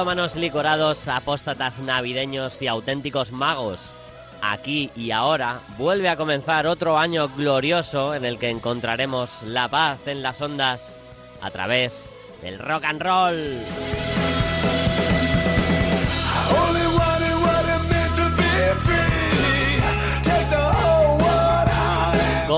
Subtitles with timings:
[0.00, 3.94] Melómanos licorados, apóstatas navideños y auténticos magos.
[4.40, 10.06] Aquí y ahora vuelve a comenzar otro año glorioso en el que encontraremos la paz
[10.06, 10.98] en las ondas
[11.42, 14.19] a través del rock and roll.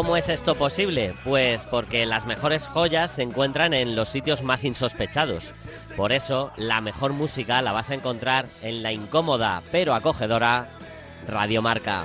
[0.02, 1.14] ¿Cómo es esto posible?
[1.22, 5.54] Pues porque las mejores joyas se encuentran en los sitios más insospechados.
[5.96, 10.66] Por eso, la mejor música la vas a encontrar en la incómoda pero acogedora
[11.28, 12.02] Radio Marca.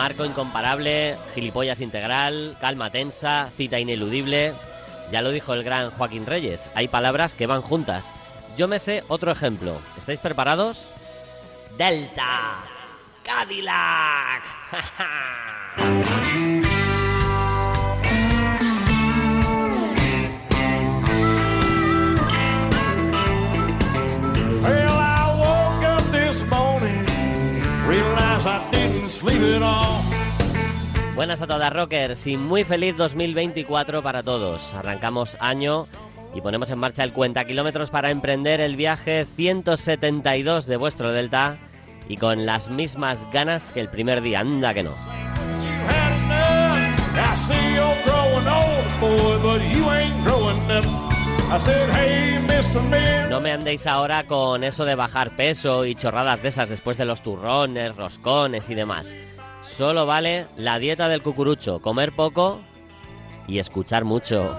[0.00, 4.54] Marco incomparable, gilipollas integral, calma tensa, cita ineludible.
[5.12, 8.14] Ya lo dijo el gran Joaquín Reyes, hay palabras que van juntas.
[8.56, 9.78] Yo me sé otro ejemplo.
[9.98, 10.90] ¿Estáis preparados?
[11.76, 12.60] Delta
[13.22, 14.42] Cadillac.
[31.14, 34.72] Buenas a todas, rockers, y muy feliz 2024 para todos.
[34.74, 35.86] Arrancamos año
[36.34, 41.58] y ponemos en marcha el cuenta kilómetros para emprender el viaje 172 de vuestro Delta
[42.08, 44.94] y con las mismas ganas que el primer día, anda que no.
[53.28, 57.04] No me andéis ahora con eso de bajar peso y chorradas de esas después de
[57.04, 59.16] los turrones, roscones y demás.
[59.62, 62.60] Solo vale la dieta del cucurucho, comer poco
[63.48, 64.56] y escuchar mucho.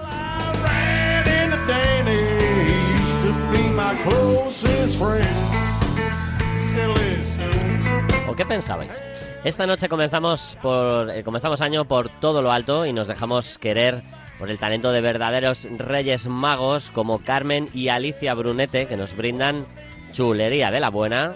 [8.28, 9.00] ¿O qué pensabais?
[9.44, 14.04] Esta noche comenzamos por eh, comenzamos año por todo lo alto y nos dejamos querer
[14.42, 19.66] por el talento de verdaderos reyes magos como Carmen y Alicia Brunete que nos brindan
[20.12, 21.34] chulería de la buena.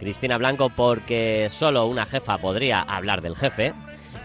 [0.00, 3.72] Cristina Blanco porque solo una jefa podría hablar del jefe.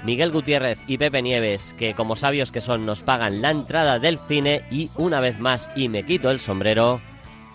[0.03, 4.18] Miguel Gutiérrez y Pepe Nieves que como sabios que son nos pagan la entrada del
[4.18, 7.02] cine y una vez más y me quito el sombrero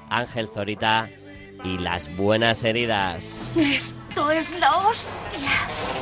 [0.09, 1.09] Ángel Zorita
[1.64, 3.42] y las buenas heridas.
[3.56, 5.50] Esto es la hostia.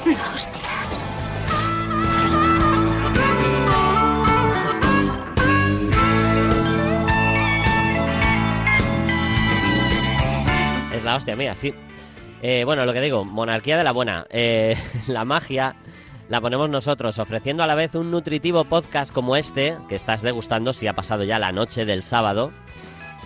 [0.05, 1.28] La hostia.
[11.09, 11.73] La hostia mía, sí.
[12.43, 14.27] Eh, bueno, lo que digo, monarquía de la buena.
[14.29, 14.77] Eh,
[15.09, 15.75] la magia
[16.29, 20.75] la ponemos nosotros, ofreciendo a la vez un nutritivo podcast como este, que estás degustando
[20.75, 22.53] si ha pasado ya la noche del sábado.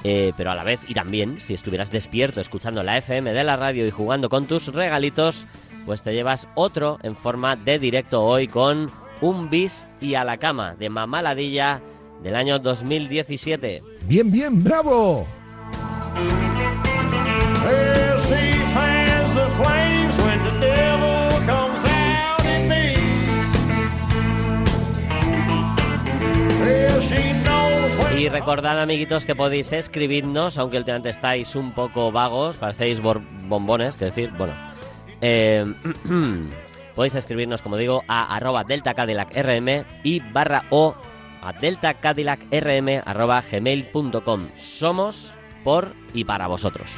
[0.04, 3.56] Eh, pero a la vez, y también, si estuvieras despierto escuchando la FM de la
[3.56, 5.46] radio y jugando con tus regalitos,
[5.84, 10.36] pues te llevas otro en forma de directo hoy con un bis y a la
[10.36, 11.80] cama de Mamaladilla
[12.22, 13.82] del año 2017.
[14.06, 15.26] Bien, bien, bravo.
[28.32, 34.30] Recordad, amiguitos, que podéis escribirnos, aunque últimamente estáis un poco vagos, parecéis bombones, que decir,
[34.36, 34.54] bueno.
[35.20, 35.64] eh,
[36.94, 40.94] podéis escribirnos, como digo, a arroba delta Cadillac rm y barra o
[41.42, 44.48] a delta Cadillac rm arroba gmail.com.
[44.56, 46.90] Somos por y para vosotros.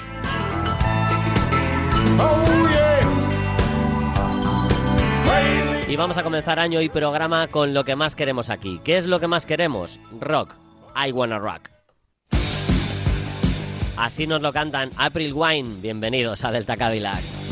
[5.88, 8.80] Y vamos a comenzar año y programa con lo que más queremos aquí.
[8.84, 10.00] ¿Qué es lo que más queremos?
[10.20, 10.63] Rock.
[10.94, 11.70] I Wanna Rock.
[13.96, 15.80] Así nos lo cantan April Wine.
[15.80, 17.43] Bienvenidos a Delta Cadillac.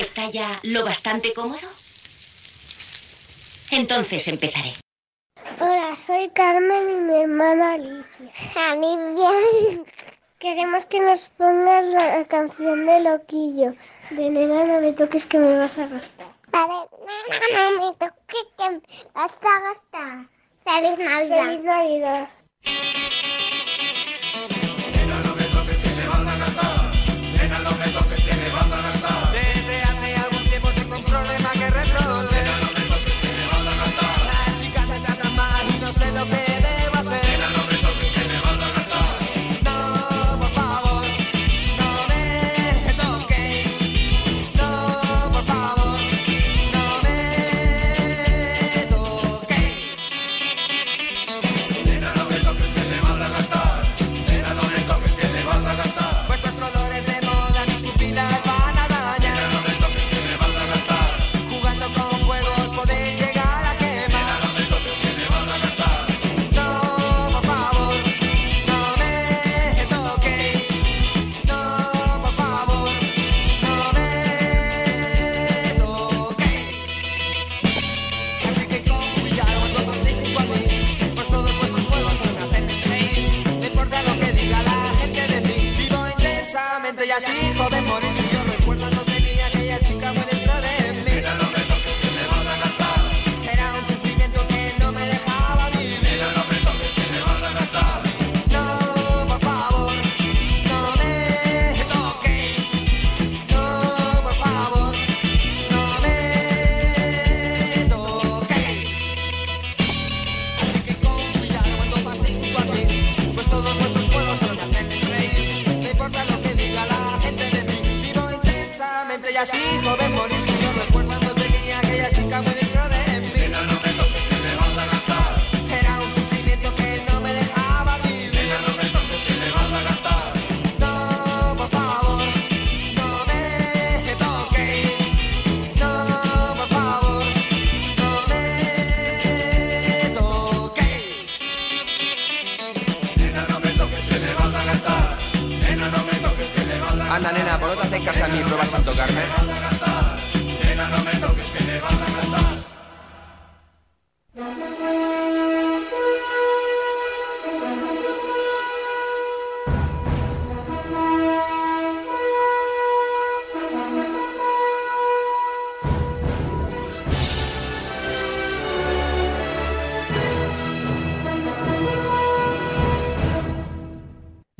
[0.00, 1.68] está ya lo bastante cómodo?
[3.70, 4.74] Entonces empezaré.
[5.60, 8.70] Hola, soy Carmen y mi hermana Alicia.
[8.70, 9.82] Alicia.
[10.38, 13.74] Queremos que nos pongas la canción de Loquillo.
[14.10, 16.26] De nena, no me toques que me vas a gastar.
[16.48, 18.80] Vale, nena, no me toques que me
[19.14, 20.28] vas a gastar.
[20.64, 21.46] Feliz Navidad.
[21.46, 22.28] Feliz Navidad.
[87.16, 87.53] así.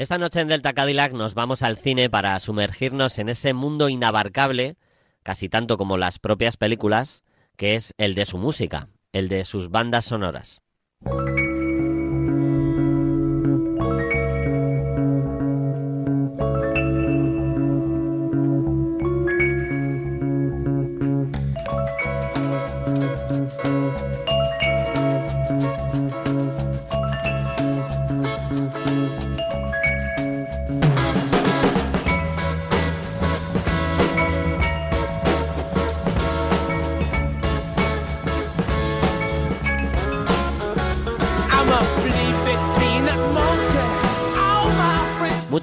[0.04, 4.76] Esta noche en Delta Cadillac nos vamos al cine para sumergirnos en ese mundo inabarcable,
[5.22, 7.24] casi tanto como las propias películas,
[7.56, 10.60] que es el de su música, el de sus bandas sonoras.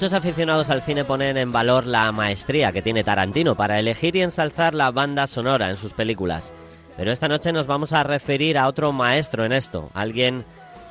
[0.01, 4.23] Muchos aficionados al cine ponen en valor la maestría que tiene Tarantino para elegir y
[4.23, 6.51] ensalzar la banda sonora en sus películas.
[6.97, 10.43] Pero esta noche nos vamos a referir a otro maestro en esto, alguien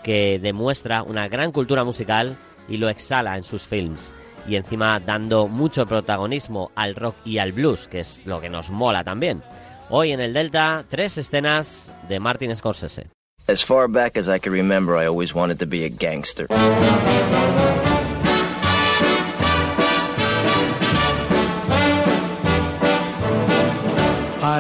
[0.04, 2.36] que demuestra una gran cultura musical
[2.68, 4.12] y lo exhala en sus films.
[4.46, 8.70] Y encima dando mucho protagonismo al rock y al blues, que es lo que nos
[8.70, 9.42] mola también.
[9.88, 13.08] Hoy en el Delta, tres escenas de Martin Scorsese.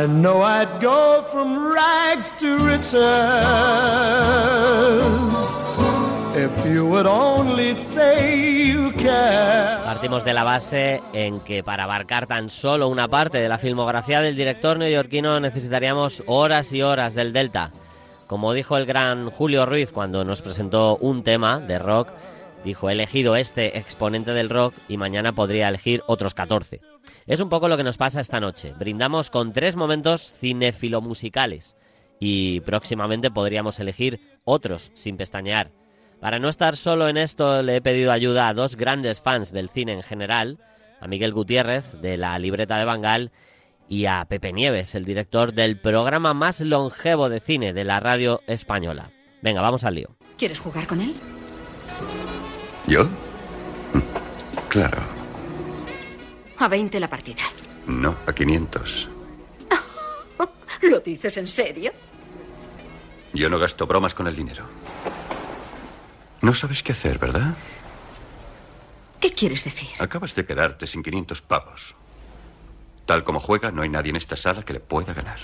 [0.00, 2.96] I know I'd go from rags to riches
[6.34, 9.76] if you would only say you care.
[9.84, 14.22] Partimos de la base en que para abarcar tan solo una parte de la filmografía
[14.22, 17.70] del director neoyorquino necesitaríamos horas y horas del Delta.
[18.26, 22.08] Como dijo el gran Julio Ruiz cuando nos presentó un tema de rock,
[22.64, 26.80] dijo, he elegido este exponente del rock y mañana podría elegir otros 14.
[27.26, 28.74] Es un poco lo que nos pasa esta noche.
[28.78, 31.76] Brindamos con tres momentos cinefilomusicales
[32.18, 35.70] y próximamente podríamos elegir otros sin pestañear.
[36.20, 39.70] Para no estar solo en esto, le he pedido ayuda a dos grandes fans del
[39.70, 40.58] cine en general,
[41.00, 43.32] a Miguel Gutiérrez, de la libreta de Bangal,
[43.88, 48.40] y a Pepe Nieves, el director del programa más longevo de cine de la radio
[48.46, 49.10] española.
[49.42, 50.16] Venga, vamos al lío.
[50.36, 51.14] ¿Quieres jugar con él?
[52.86, 53.08] ¿Yo?
[54.68, 55.19] Claro.
[56.60, 57.42] A 20 la partida.
[57.86, 59.08] No, a 500.
[60.82, 61.90] ¿Lo dices en serio?
[63.32, 64.64] Yo no gasto bromas con el dinero.
[66.42, 67.54] No sabes qué hacer, ¿verdad?
[69.20, 69.88] ¿Qué quieres decir?
[69.98, 71.94] Acabas de quedarte sin 500 pavos.
[73.06, 75.38] Tal como juega, no hay nadie en esta sala que le pueda ganar.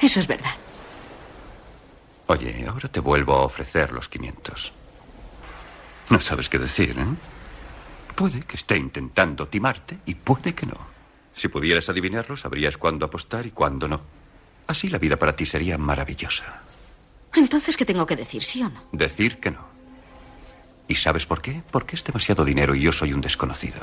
[0.00, 0.54] Eso es verdad.
[2.26, 4.72] Oye, ahora te vuelvo a ofrecer los 500.
[6.10, 7.35] No sabes qué decir, ¿eh?
[8.16, 10.78] Puede que esté intentando timarte y puede que no.
[11.34, 14.00] Si pudieras adivinarlo, sabrías cuándo apostar y cuándo no.
[14.66, 16.62] Así la vida para ti sería maravillosa.
[17.34, 18.82] Entonces, ¿qué tengo que decir, sí o no?
[18.90, 19.66] Decir que no.
[20.88, 21.62] ¿Y sabes por qué?
[21.70, 23.80] Porque es demasiado dinero y yo soy un desconocido.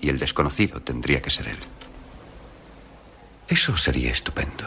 [0.00, 1.58] Y el desconocido tendría que ser él.
[3.46, 4.64] Eso sería estupendo.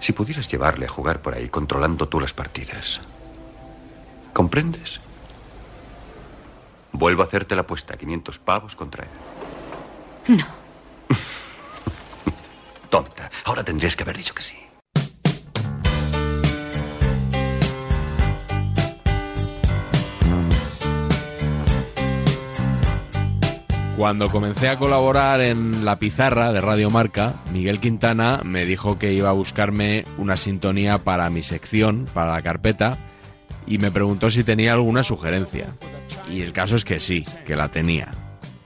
[0.00, 3.00] Si pudieras llevarle a jugar por ahí controlando tú las partidas.
[4.34, 5.00] ¿Comprendes?
[6.92, 10.36] Vuelvo a hacerte la apuesta, 500 pavos contra él.
[10.36, 10.46] No.
[12.90, 14.56] Tonta, ahora tendrías que haber dicho que sí.
[24.02, 29.12] Cuando comencé a colaborar en La Pizarra de Radio Marca, Miguel Quintana me dijo que
[29.12, 32.98] iba a buscarme una sintonía para mi sección, para la carpeta,
[33.66, 35.70] y me preguntó si tenía alguna sugerencia.
[36.30, 38.10] Y el caso es que sí, que la tenía.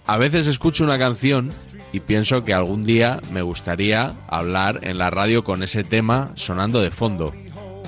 [0.06, 1.52] A veces escucho una canción
[1.92, 6.80] y pienso que algún día me gustaría hablar en la radio con ese tema sonando
[6.80, 7.34] de fondo,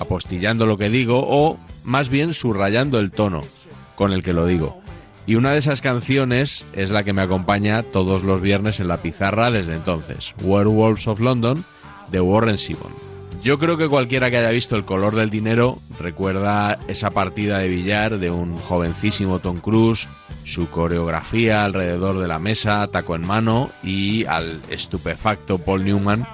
[0.00, 3.42] apostillando lo que digo o más bien subrayando el tono
[3.94, 4.80] con el que lo digo.
[5.26, 9.02] Y una de esas canciones es la que me acompaña todos los viernes en la
[9.02, 11.64] pizarra desde entonces, Werewolves of London
[12.10, 13.07] de Warren Zevon.
[13.40, 17.68] Yo creo que cualquiera que haya visto El color del dinero recuerda esa partida de
[17.68, 20.09] billar de un jovencísimo Tom Cruise,
[20.45, 26.26] su coreografía alrededor de la mesa, taco en mano y al estupefacto Paul Newman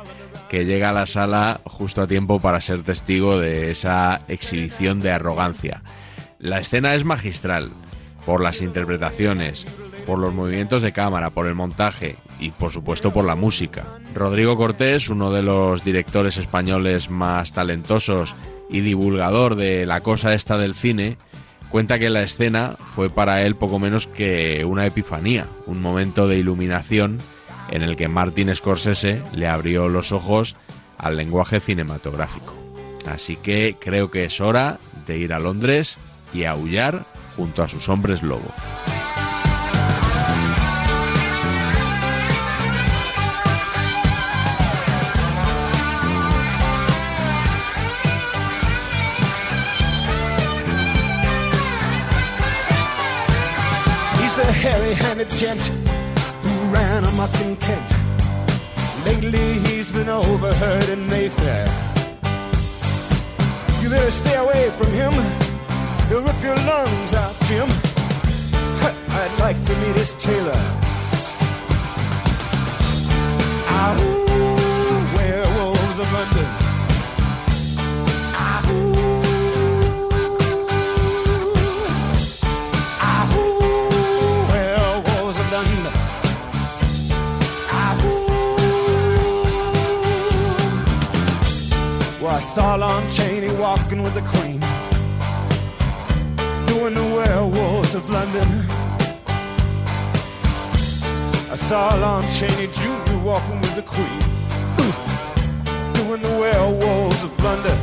[0.49, 5.11] que llega a la sala justo a tiempo para ser testigo de esa exhibición de
[5.11, 5.83] arrogancia.
[6.39, 7.71] La escena es magistral,
[8.25, 9.67] por las interpretaciones,
[10.07, 13.85] por los movimientos de cámara, por el montaje y por supuesto por la música.
[14.15, 18.35] Rodrigo Cortés, uno de los directores españoles más talentosos
[18.71, 21.19] y divulgador de la cosa esta del cine,
[21.71, 26.39] cuenta que la escena fue para él poco menos que una epifanía, un momento de
[26.39, 27.19] iluminación
[27.71, 30.57] en el que Martin Scorsese le abrió los ojos
[30.99, 32.55] al lenguaje cinematográfico.
[33.07, 35.99] Así que creo que es hora de ir a Londres
[36.33, 37.05] y aullar
[37.37, 38.53] junto a sus hombres lobo.
[54.95, 55.61] The hairy-handed gent
[56.43, 57.91] who ran amok in Kent.
[59.05, 61.67] Lately he's been overheard in Mayfair.
[63.83, 65.13] You better stay away from him.
[66.09, 67.69] He'll rip your lungs out, Jim.
[69.17, 70.63] I'd like to meet his tailor.
[73.67, 74.24] Ah,
[92.75, 94.59] saw Lon Chaney walking with the Queen,
[96.67, 98.49] doing the werewolves of London.
[101.53, 103.19] I saw Lon Chaney Jr.
[103.19, 104.19] walking with the Queen,
[105.95, 107.79] doing the werewolves of London.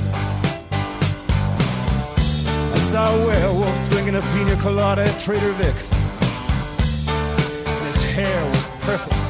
[2.73, 5.93] I saw a werewolf drinking a pina colada at Trader Vic's.
[7.85, 9.20] His hair was perfect.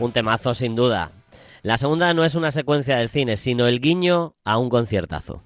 [0.00, 1.10] Un temazo sin duda.
[1.62, 5.42] La segunda no es una secuencia del cine, sino el guiño a un conciertazo.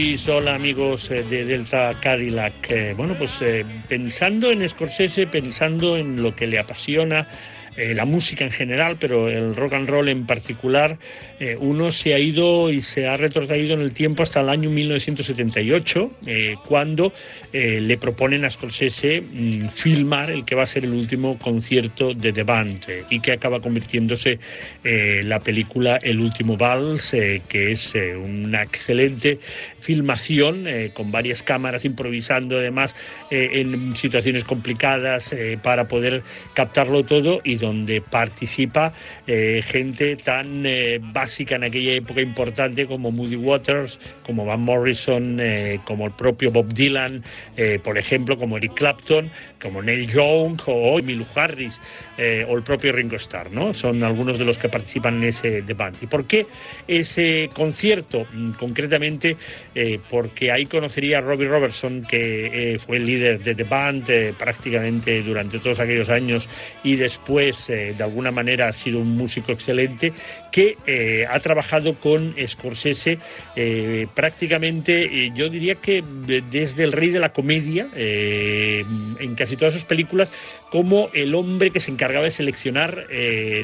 [0.00, 2.70] Luis, hola amigos eh, de Delta Cadillac.
[2.70, 7.28] Eh, Bueno, pues eh, pensando en Scorsese, pensando en lo que le apasiona,
[7.76, 10.98] eh, la música en general, pero el rock and roll en particular,
[11.38, 14.70] eh, uno se ha ido y se ha retrotraído en el tiempo hasta el año
[14.70, 17.12] 1978, eh, cuando
[17.52, 22.32] le proponen a Scorsese mm, filmar el que va a ser el último concierto de
[22.32, 24.38] The Band y que acaba convirtiéndose
[24.84, 29.40] la película El último vals, que es una excelente
[29.80, 32.94] filmación con varias cámaras improvisando además
[33.30, 36.22] en situaciones complicadas para poder
[36.54, 38.92] captarlo todo y donde participa
[39.26, 45.38] eh, gente tan eh, básica en aquella época importante como Moody Waters, como Van Morrison,
[45.40, 47.22] eh, como el propio Bob Dylan,
[47.84, 51.80] por ejemplo, como Eric Clapton, como Neil Young o Emilio Harris
[52.48, 53.74] o el propio Ringo Starr, ¿no?
[53.74, 55.98] Son algunos de los que participan en ese debate.
[56.02, 56.46] ¿Y por qué
[56.88, 58.26] ese concierto?
[58.32, 59.36] Mm, Concretamente,
[60.08, 65.58] porque ahí conocería a Robbie Robertson, que fue el líder de The Band prácticamente durante
[65.58, 66.48] todos aquellos años
[66.84, 70.12] y después, eh, de alguna manera, ha sido un músico excelente
[70.52, 73.18] que eh, ha trabajado con Scorsese
[73.56, 79.74] eh, prácticamente, yo diría que de- desde el rey de la comedia, en casi todas
[79.74, 80.30] sus películas,
[80.70, 83.06] como el hombre que se encargaba de seleccionar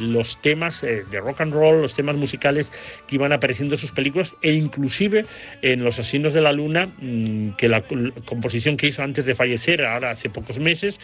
[0.00, 2.70] los temas de rock and roll, los temas musicales
[3.06, 5.24] que iban apareciendo en sus películas e inclusive
[5.62, 7.82] en Los Asinos de la Luna, mm, que la,
[8.24, 10.98] composición que hizo antes de fallecer, ahora hace pocos meses,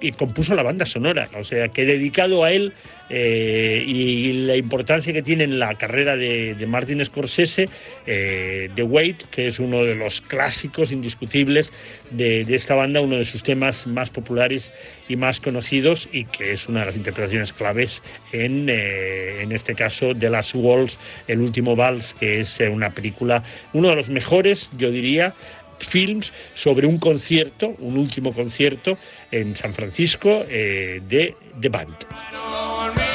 [0.00, 2.72] y compuso la banda sonora, o sea que dedicado a él
[3.12, 7.68] eh, y la importancia que tiene en la carrera de, Martin Scorsese,
[8.06, 11.72] eh, The Wait, que es uno de los clásicos indiscutibles
[12.10, 14.72] de, esta banda, uno de sus temas más populares
[15.08, 18.00] y más conocidos y que es una de las interpretaciones claves
[18.32, 23.42] en, eh, en este caso de Last Waltz, El último vals, que es una película,
[23.72, 25.34] uno de los mejores, yo diría,
[25.82, 28.98] films sobre un concierto, un último concierto
[29.30, 33.09] en San Francisco eh, de The Band.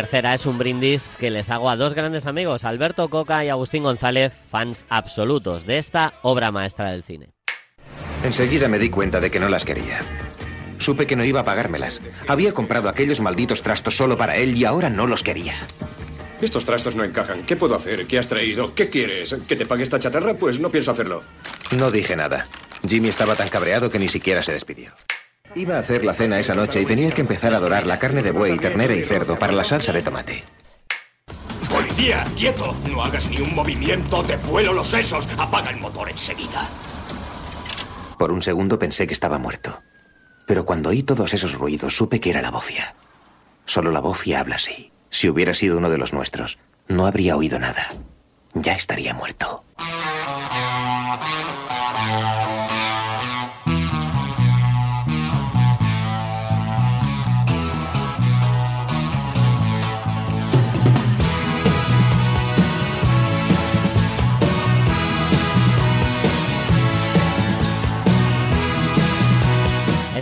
[0.00, 3.82] Tercera es un brindis que les hago a dos grandes amigos, Alberto Coca y Agustín
[3.82, 7.34] González, fans absolutos de esta obra maestra del cine.
[8.24, 9.98] Enseguida me di cuenta de que no las quería.
[10.78, 12.00] Supe que no iba a pagármelas.
[12.28, 15.52] Había comprado aquellos malditos trastos solo para él y ahora no los quería.
[16.40, 17.44] Estos trastos no encajan.
[17.44, 18.06] ¿Qué puedo hacer?
[18.06, 18.74] ¿Qué has traído?
[18.74, 19.36] ¿Qué quieres?
[19.46, 20.32] ¿Que te pague esta chatarra?
[20.32, 21.22] Pues no pienso hacerlo.
[21.76, 22.46] No dije nada.
[22.88, 24.92] Jimmy estaba tan cabreado que ni siquiera se despidió.
[25.54, 28.22] Iba a hacer la cena esa noche y tenía que empezar a dorar la carne
[28.22, 30.44] de buey, ternera y cerdo para la salsa de tomate.
[31.68, 32.24] ¡Policía!
[32.36, 32.76] ¡Quieto!
[32.88, 35.28] No hagas ni un movimiento, te vuelo los sesos.
[35.38, 36.68] Apaga el motor enseguida.
[38.18, 39.78] Por un segundo pensé que estaba muerto.
[40.46, 42.94] Pero cuando oí todos esos ruidos supe que era la bofia.
[43.66, 44.92] Solo la bofia habla así.
[45.10, 46.58] Si hubiera sido uno de los nuestros,
[46.88, 47.88] no habría oído nada.
[48.54, 49.64] Ya estaría muerto.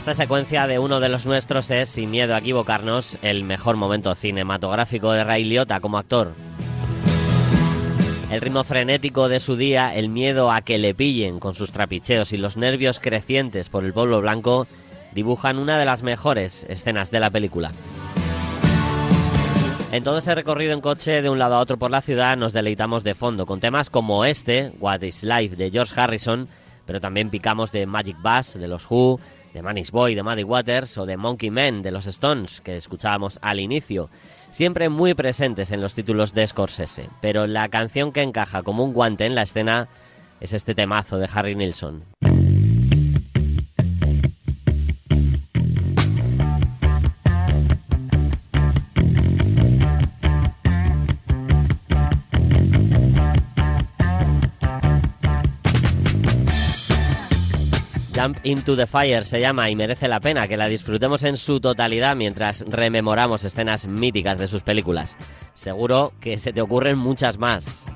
[0.09, 4.15] Esta secuencia de uno de los nuestros es, sin miedo a equivocarnos, el mejor momento
[4.15, 6.33] cinematográfico de Ray Liotta como actor.
[8.31, 12.33] El ritmo frenético de su día, el miedo a que le pillen con sus trapicheos
[12.33, 14.67] y los nervios crecientes por el polvo blanco
[15.13, 17.73] dibujan una de las mejores escenas de la película.
[19.93, 22.55] En todo ese recorrido en coche de un lado a otro por la ciudad nos
[22.55, 26.49] deleitamos de fondo con temas como este, What is Life de George Harrison,
[26.87, 29.21] pero también picamos de Magic Bass de los Who,
[29.59, 33.41] de Manish Boy de Muddy Waters o de Monkey Man de los Stones que escuchábamos
[33.43, 34.09] al inicio,
[34.53, 38.93] siempre muy presentes en los títulos de Scorsese, pero la canción que encaja como un
[38.93, 39.89] guante en la escena
[40.41, 42.05] es este temazo de Harry Nilsson.
[58.19, 61.61] Jump into the Fire se llama y merece la pena que la disfrutemos en su
[61.61, 65.17] totalidad mientras rememoramos escenas míticas de sus películas.
[65.55, 67.87] Seguro que se te ocurren muchas más.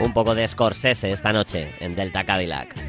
[0.00, 2.87] Un poco de Scorsese esta noche en Delta Cadillac.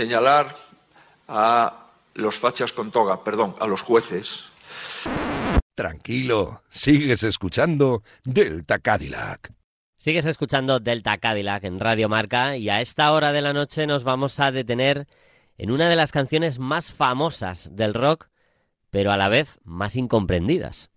[0.00, 0.56] Señalar
[1.28, 4.44] a los fachas con toga, perdón, a los jueces.
[5.74, 9.52] Tranquilo, sigues escuchando Delta Cadillac.
[9.98, 14.02] Sigues escuchando Delta Cadillac en Radio Marca y a esta hora de la noche nos
[14.02, 15.06] vamos a detener
[15.58, 18.30] en una de las canciones más famosas del rock,
[18.88, 20.88] pero a la vez más incomprendidas.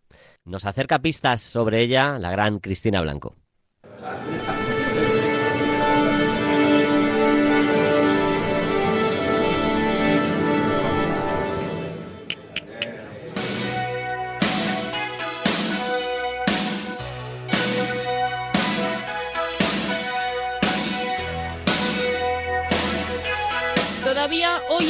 [0.45, 3.35] Nos acerca pistas sobre ella la gran Cristina Blanco.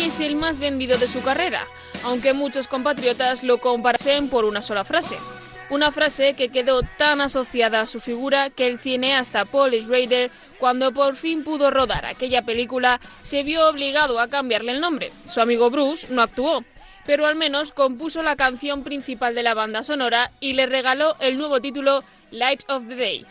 [0.01, 1.67] Es el más vendido de su carrera,
[2.03, 5.15] aunque muchos compatriotas lo comparasen por una sola frase.
[5.69, 10.91] Una frase que quedó tan asociada a su figura que el cineasta Paul Schrader, cuando
[10.91, 15.11] por fin pudo rodar aquella película, se vio obligado a cambiarle el nombre.
[15.25, 16.63] Su amigo Bruce no actuó,
[17.05, 21.37] pero al menos compuso la canción principal de la banda sonora y le regaló el
[21.37, 23.25] nuevo título Light of the Day.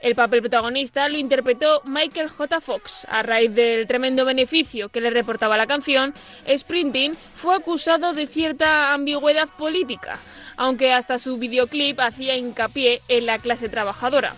[0.00, 2.60] El papel protagonista lo interpretó Michael J.
[2.60, 3.04] Fox.
[3.10, 6.14] A raíz del tremendo beneficio que le reportaba la canción,
[6.48, 10.20] Sprinting fue acusado de cierta ambigüedad política,
[10.56, 14.36] aunque hasta su videoclip hacía hincapié en la clase trabajadora.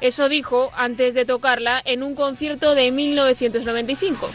[0.00, 4.30] Eso dijo antes de tocarla en un concierto de 1995.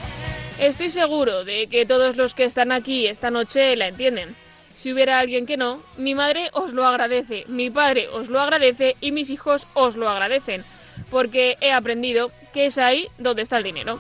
[0.60, 4.36] Estoy seguro de que todos los que están aquí esta noche la entienden.
[4.78, 8.96] Si hubiera alguien que no, mi madre os lo agradece, mi padre os lo agradece
[9.02, 10.64] y mis hijos os lo agradecen,
[11.10, 14.00] porque he aprendido que es ahí donde está el dinero.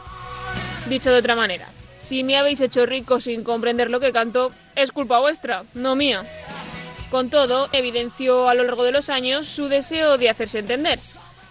[0.88, 4.92] Dicho de otra manera, si me habéis hecho rico sin comprender lo que canto, es
[4.92, 6.24] culpa vuestra, no mía.
[7.10, 11.00] Con todo, evidenció a lo largo de los años su deseo de hacerse entender.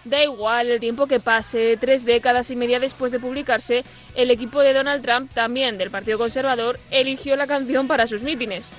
[0.05, 3.83] Da igual el tiempo que pase, tres décadas y media después de publicarse,
[4.15, 8.71] el equipo de Donald Trump, también del Partido Conservador, eligió la canción para sus mítines.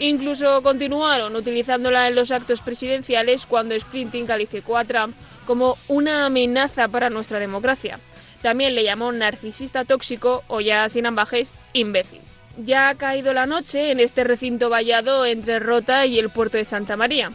[0.00, 6.88] Incluso continuaron utilizándola en los actos presidenciales cuando Sprinting calificó a Trump como una amenaza
[6.88, 7.98] para nuestra democracia.
[8.42, 12.20] También le llamó narcisista tóxico o ya sin ambajes, imbécil.
[12.58, 16.64] Ya ha caído la noche en este recinto vallado entre Rota y el puerto de
[16.64, 17.32] Santa María,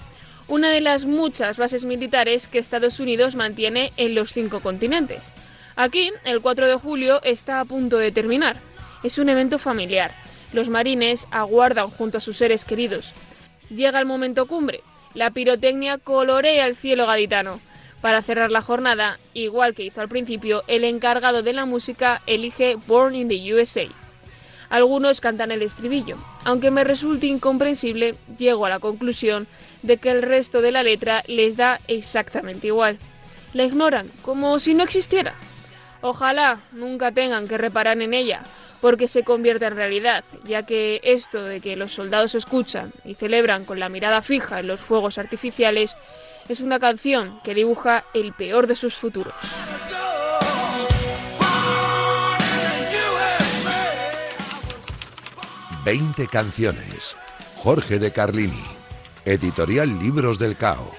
[0.48, 5.34] una de las muchas bases militares que Estados Unidos mantiene en los cinco continentes.
[5.76, 8.58] Aquí, el 4 de julio está a punto de terminar.
[9.04, 10.14] Es un evento familiar
[10.54, 13.14] los marines aguardan junto a sus seres queridos.
[13.70, 14.82] Llega el momento cumbre.
[15.14, 17.60] La pirotecnia colorea el cielo gaditano.
[18.02, 22.76] Para cerrar la jornada, igual que hizo al principio, el encargado de la música elige
[22.88, 23.86] Born in the USA.
[24.70, 26.18] Algunos cantan el estribillo.
[26.44, 29.48] Aunque me resulte incomprensible, llego a la conclusión
[29.84, 32.98] de que el resto de la letra les da exactamente igual.
[33.54, 35.36] La ignoran, como si no existiera.
[36.02, 38.42] Ojalá nunca tengan que reparar en ella,
[38.84, 43.64] porque se convierte en realidad, ya que esto de que los soldados escuchan y celebran
[43.64, 45.96] con la mirada fija en los fuegos artificiales
[46.50, 49.34] es una canción que dibuja el peor de sus futuros.
[55.86, 57.16] Veinte canciones.
[57.56, 58.64] Jorge de Carlini.
[59.24, 60.92] Editorial Libros del Cao.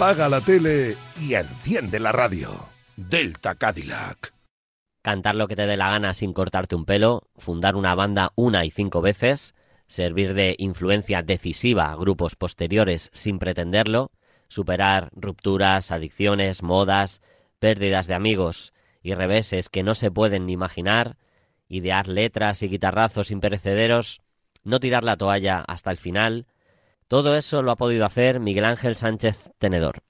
[0.00, 2.48] Apaga la tele y enciende la radio.
[2.96, 4.32] Delta Cadillac.
[5.02, 8.64] Cantar lo que te dé la gana sin cortarte un pelo, fundar una banda una
[8.64, 9.54] y cinco veces,
[9.88, 14.10] servir de influencia decisiva a grupos posteriores sin pretenderlo,
[14.48, 17.20] superar rupturas, adicciones, modas,
[17.58, 21.18] pérdidas de amigos y reveses que no se pueden ni imaginar,
[21.68, 24.22] idear letras y guitarrazos imperecederos,
[24.64, 26.46] no tirar la toalla hasta el final,
[27.10, 30.04] todo eso lo ha podido hacer Miguel Ángel Sánchez Tenedor.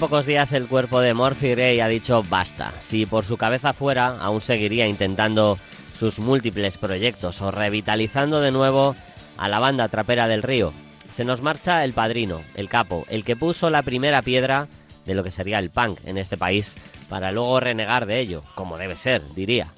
[0.00, 2.72] Pocos días el cuerpo de Morphy Gray ha dicho basta.
[2.78, 5.58] Si por su cabeza fuera, aún seguiría intentando
[5.92, 8.94] sus múltiples proyectos o revitalizando de nuevo
[9.36, 10.72] a la banda trapera del río.
[11.10, 14.68] Se nos marcha el padrino, el capo, el que puso la primera piedra
[15.04, 16.76] de lo que sería el punk en este país,
[17.08, 19.72] para luego renegar de ello, como debe ser, diría.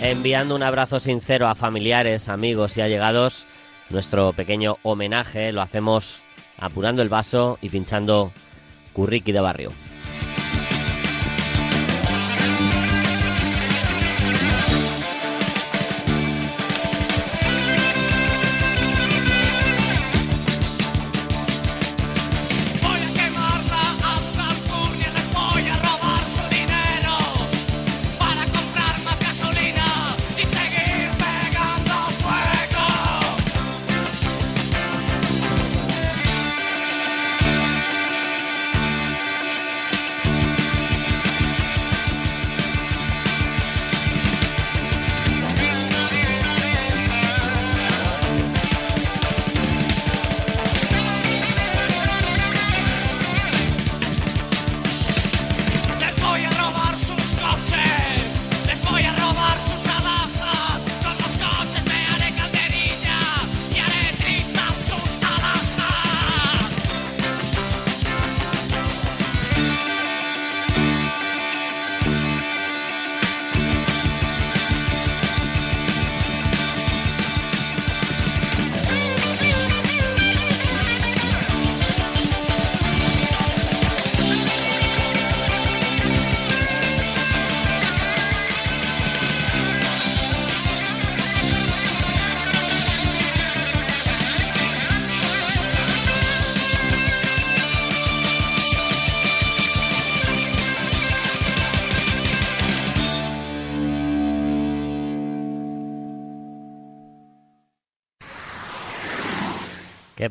[0.00, 3.46] Enviando un abrazo sincero a familiares, amigos y allegados,
[3.88, 6.22] nuestro pequeño homenaje lo hacemos
[6.58, 8.30] apurando el vaso y pinchando
[8.92, 9.85] curriqui de barrio.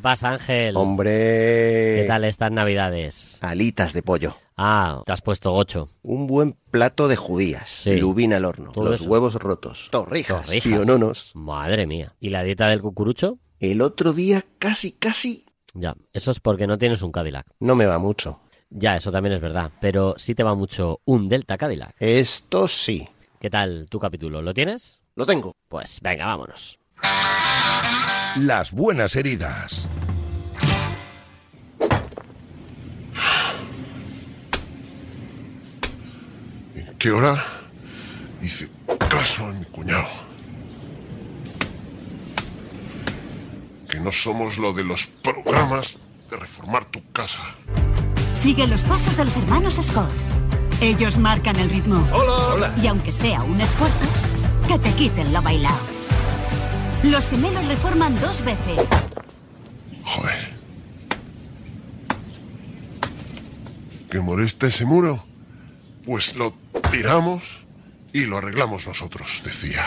[0.06, 0.76] Pasa, Ángel?
[0.76, 1.10] Hombre.
[1.10, 3.38] ¿Qué tal estas navidades?
[3.42, 4.36] Alitas de pollo.
[4.56, 5.88] Ah, te has puesto gocho.
[6.04, 7.68] Un buen plato de judías.
[7.68, 7.96] Sí.
[7.96, 8.70] Lubina al horno.
[8.76, 9.10] Los eso.
[9.10, 9.88] huevos rotos.
[9.90, 10.44] Torrijas.
[10.46, 10.62] Torrijas.
[10.72, 11.32] Piononos.
[11.34, 12.12] Madre mía.
[12.20, 13.38] ¿Y la dieta del cucurucho?
[13.58, 15.44] El otro día casi, casi
[15.74, 17.44] Ya, eso es porque no tienes un Cadillac.
[17.58, 18.38] no me va mucho.
[18.70, 19.72] Ya, eso también es verdad.
[19.80, 21.96] Pero sí te va mucho un Delta Cadillac.
[21.98, 23.08] Esto sí.
[23.40, 24.40] ¿Qué tal tu capítulo?
[24.40, 25.00] ¿Lo tienes?
[25.16, 25.56] Lo tengo.
[25.68, 26.78] Pues venga, vámonos.
[28.36, 29.88] Las buenas heridas.
[37.06, 37.40] ¿Qué hora?
[38.42, 38.68] Hice
[39.08, 40.08] caso a mi cuñado.
[43.88, 47.38] Que no somos lo de los programas de reformar tu casa.
[48.34, 50.10] Sigue los pasos de los hermanos Scott.
[50.80, 52.04] Ellos marcan el ritmo.
[52.12, 52.54] Hola.
[52.54, 52.74] Hola.
[52.82, 54.04] Y aunque sea un esfuerzo,
[54.66, 55.78] que te quiten lo bailado.
[57.04, 58.88] Los gemelos reforman dos veces.
[60.02, 60.56] Joder.
[64.10, 65.24] ¿Que molesta ese muro?
[66.04, 67.58] Pues lo tiramos
[68.12, 69.84] y lo arreglamos nosotros, decía.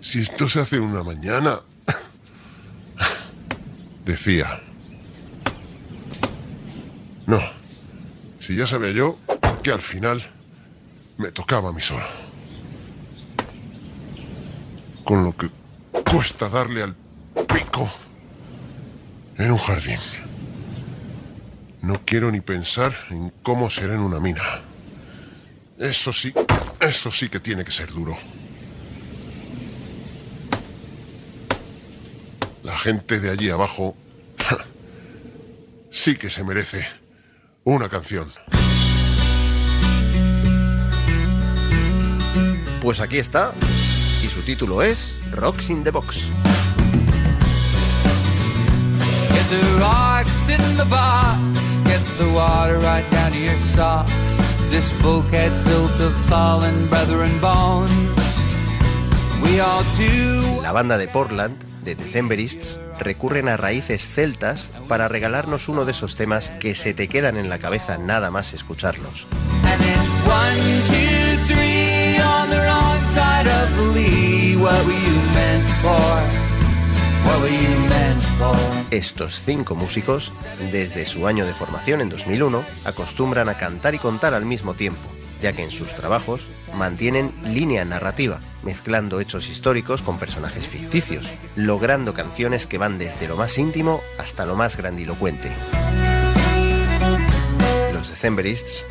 [0.00, 1.60] Si esto se hace una mañana,
[4.04, 4.62] decía.
[7.26, 7.40] No,
[8.38, 9.18] si ya sabía yo
[9.62, 10.30] que al final
[11.18, 12.06] me tocaba a mí solo.
[15.04, 15.50] Con lo que
[16.10, 16.96] cuesta darle al
[17.46, 17.90] pico
[19.38, 19.98] en un jardín.
[21.86, 24.42] No quiero ni pensar en cómo será en una mina.
[25.78, 26.34] Eso sí,
[26.80, 28.18] eso sí que tiene que ser duro.
[32.64, 33.96] La gente de allí abajo
[35.88, 36.84] sí que se merece
[37.62, 38.32] una canción.
[42.80, 43.54] Pues aquí está.
[44.24, 46.26] Y su título es Rocks in the Box.
[49.48, 54.10] The rocks in the box, get the water right down to your socks.
[54.70, 57.92] This bulkhead's built of fallen brethren bones.
[59.44, 60.60] We all do.
[60.62, 66.16] La banda de Portland, de Decemberists, recurren a raíces celtas para regalarnos uno de esos
[66.16, 69.28] temas que se te quedan en la cabeza nada más escucharlos.
[69.62, 70.56] And it's one,
[70.88, 74.56] two, three on the wrong side of the lee.
[74.56, 76.45] What were you meant for?
[78.90, 80.32] Estos cinco músicos,
[80.70, 85.08] desde su año de formación en 2001, acostumbran a cantar y contar al mismo tiempo,
[85.42, 92.14] ya que en sus trabajos mantienen línea narrativa, mezclando hechos históricos con personajes ficticios, logrando
[92.14, 95.50] canciones que van desde lo más íntimo hasta lo más grandilocuente.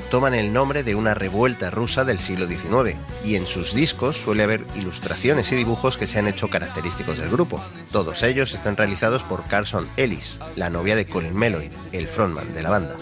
[0.10, 4.44] Toman el nombre de una revuelta rusa del siglo XIX y en sus discos suele
[4.44, 7.62] haber ilustraciones y dibujos que se han hecho característicos del grupo.
[7.92, 12.64] Todos ellos están realizados por Carson Ellis, la novia de Colin Meloy, el frontman de
[12.64, 12.96] la banda.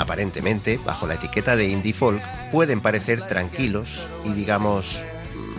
[0.00, 5.04] Aparentemente, bajo la etiqueta de indie folk, pueden parecer tranquilos y digamos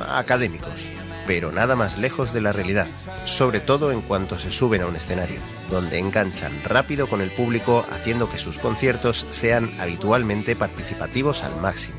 [0.09, 0.89] académicos,
[1.31, 2.87] pero nada más lejos de la realidad,
[3.23, 7.85] sobre todo en cuanto se suben a un escenario, donde enganchan rápido con el público
[7.89, 11.95] haciendo que sus conciertos sean habitualmente participativos al máximo.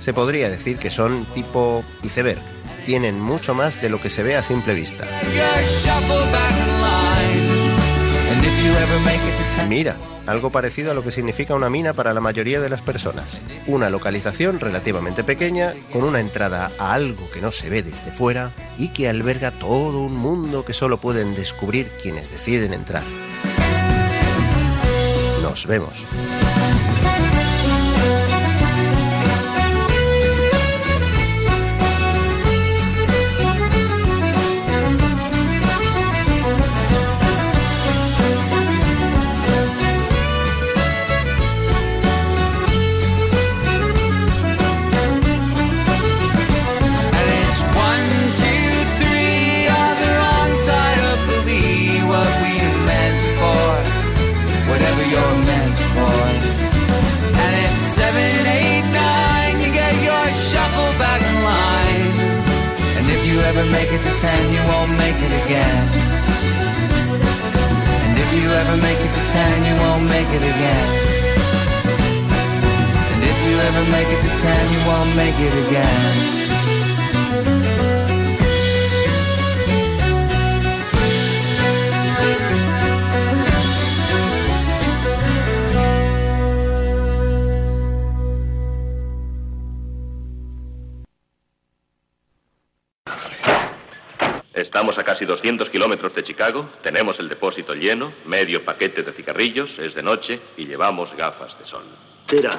[0.00, 2.42] Se podría decir que son tipo iceberg,
[2.84, 5.06] tienen mucho más de lo que se ve a simple vista.
[9.56, 9.68] Town.
[9.68, 9.96] Mira,
[10.26, 13.40] algo parecido a lo que significa una mina para la mayoría de las personas.
[13.66, 18.50] Una localización relativamente pequeña, con una entrada a algo que no se ve desde fuera
[18.78, 23.02] y que alberga todo un mundo que solo pueden descubrir quienes deciden entrar.
[25.42, 26.04] Nos vemos.
[64.24, 65.84] Ten, you won't make it again.
[68.04, 70.88] And if you ever make it to ten, you won't make it again.
[73.12, 76.43] And if you ever make it to ten, you won't make it again.
[94.84, 99.78] Estamos a casi 200 kilómetros de Chicago, tenemos el depósito lleno, medio paquete de cigarrillos,
[99.78, 101.84] es de noche y llevamos gafas de sol.
[102.26, 102.50] Tira.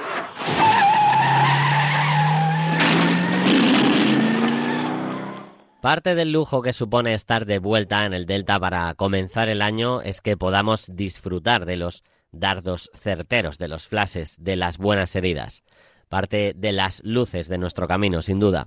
[5.79, 10.01] Parte del lujo que supone estar de vuelta en el Delta para comenzar el año
[10.01, 12.01] es que podamos disfrutar de los
[12.31, 15.63] dardos certeros, de los flashes, de las buenas heridas.
[16.09, 18.65] Parte de las luces de nuestro camino, sin duda.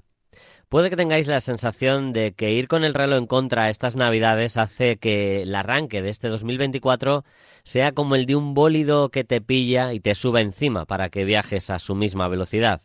[0.68, 4.58] Puede que tengáis la sensación de que ir con el reloj en contra estas navidades
[4.58, 7.24] hace que el arranque de este 2024
[7.64, 11.24] sea como el de un bólido que te pilla y te sube encima para que
[11.24, 12.82] viajes a su misma velocidad.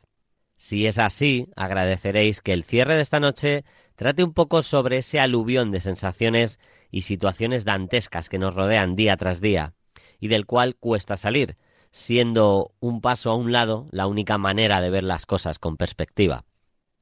[0.56, 3.66] Si es así, agradeceréis que el cierre de esta noche
[3.98, 6.60] trate un poco sobre ese aluvión de sensaciones
[6.90, 9.74] y situaciones dantescas que nos rodean día tras día,
[10.22, 11.58] y del cual cuesta salir,
[11.92, 16.46] siendo un paso a un lado la única manera de ver las cosas con perspectiva.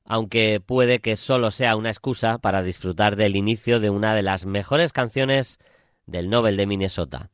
[0.05, 4.45] Aunque puede que solo sea una excusa para disfrutar del inicio de una de las
[4.45, 5.59] mejores canciones
[6.05, 7.29] del Nobel de Minnesota.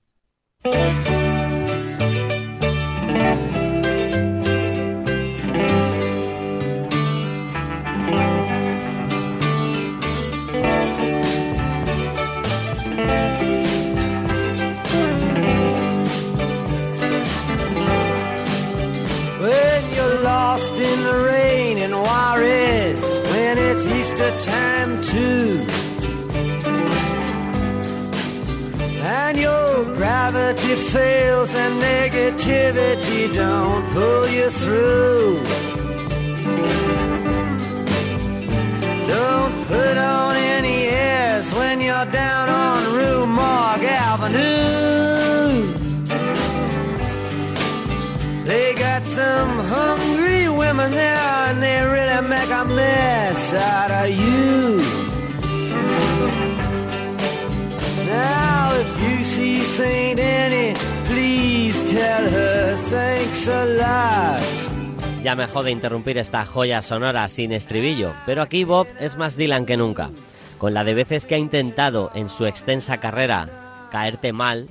[30.32, 35.40] Gravity fails and negativity don't pull you through.
[39.08, 44.38] Don't put on any airs when you're down on Rue Morgue Avenue.
[48.44, 54.98] They got some hungry women there and they really make a mess out of you.
[58.18, 60.74] Now, if you see Saint Annie,
[61.06, 64.68] please tell her thanks a lot.
[65.24, 69.66] Ya me jode interrumpir esta joya sonora sin estribillo, pero aquí Bob es más Dylan
[69.66, 70.10] que nunca.
[70.58, 74.68] Con la de veces que ha intentado en su extensa carrera caerte mal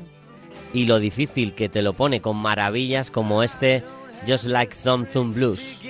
[0.72, 3.84] y lo difícil que te lo pone con maravillas como este
[4.26, 5.80] Just Like Thumb Thumb Blues.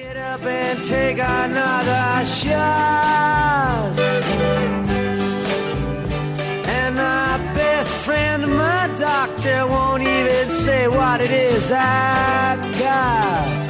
[8.48, 13.66] My doctor, won't even say what it is I got.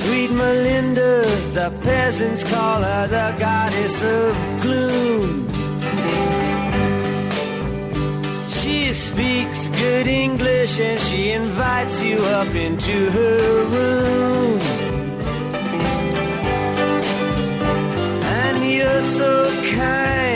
[0.00, 5.46] Sweet Melinda, the peasants call her the goddess of gloom.
[8.48, 14.60] She speaks good English and she invites you up into her room.
[18.42, 19.32] And you're so
[19.76, 20.35] kind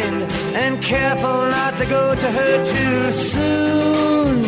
[0.79, 4.45] careful not to go to her too soon.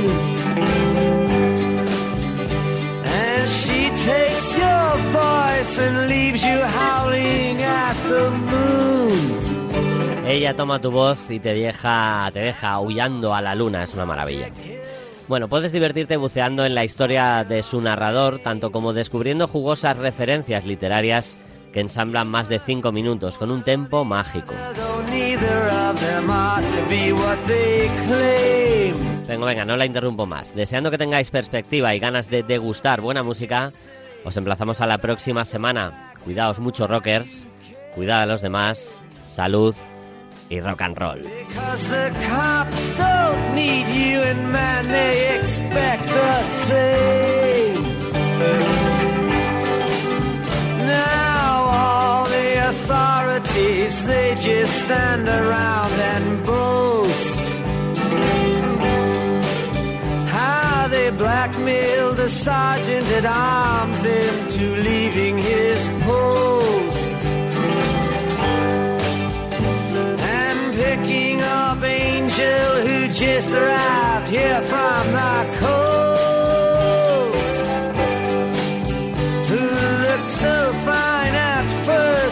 [3.04, 8.72] And she takes your voice and leaves you howling at the moon.
[10.26, 14.06] Ella toma tu voz y te deja, te deja aullando a la luna, es una
[14.06, 14.48] maravilla.
[15.28, 20.66] Bueno, puedes divertirte buceando en la historia de su narrador, tanto como descubriendo jugosas referencias
[20.66, 21.38] literarias
[21.72, 24.54] que ensamblan más de 5 minutos con un tempo mágico.
[29.28, 30.54] Venga, venga, no la interrumpo más.
[30.54, 33.70] Deseando que tengáis perspectiva y ganas de degustar buena música,
[34.24, 36.12] os emplazamos a la próxima semana.
[36.24, 37.46] Cuidaos mucho, rockers.
[37.94, 39.00] Cuidad a los demás.
[39.24, 39.74] Salud
[40.48, 41.20] y rock and roll.
[52.92, 57.40] Authorities, they just stand around and boast.
[60.28, 67.16] How they blackmailed the sergeant at arms into leaving his post.
[70.40, 76.31] And picking up Angel who just arrived here from the coast.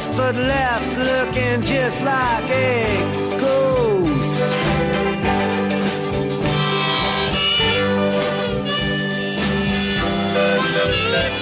[0.09, 4.41] But left looking just like a ghost.
[10.33, 11.40] I